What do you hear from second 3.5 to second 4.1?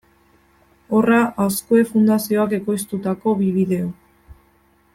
bideo.